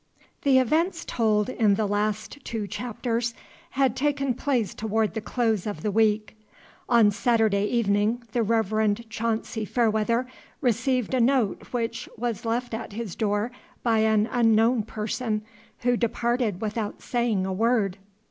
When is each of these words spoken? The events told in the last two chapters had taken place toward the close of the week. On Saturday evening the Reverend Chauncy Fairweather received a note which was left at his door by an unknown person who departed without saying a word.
The 0.41 0.57
events 0.57 1.05
told 1.05 1.47
in 1.47 1.75
the 1.75 1.85
last 1.87 2.43
two 2.43 2.65
chapters 2.65 3.35
had 3.69 3.95
taken 3.95 4.33
place 4.33 4.73
toward 4.73 5.13
the 5.13 5.21
close 5.21 5.67
of 5.67 5.83
the 5.83 5.91
week. 5.91 6.35
On 6.89 7.11
Saturday 7.11 7.67
evening 7.67 8.23
the 8.31 8.41
Reverend 8.41 9.07
Chauncy 9.11 9.63
Fairweather 9.63 10.25
received 10.59 11.13
a 11.13 11.21
note 11.21 11.67
which 11.71 12.09
was 12.17 12.45
left 12.45 12.73
at 12.73 12.93
his 12.93 13.15
door 13.15 13.51
by 13.83 13.99
an 13.99 14.27
unknown 14.31 14.81
person 14.81 15.43
who 15.81 15.95
departed 15.95 16.61
without 16.63 17.03
saying 17.03 17.45
a 17.45 17.53
word. 17.53 17.99